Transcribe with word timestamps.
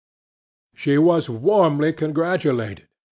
She 0.73 0.97
was 0.97 1.29
warmly 1.29 1.93
congratulated. 1.93 2.87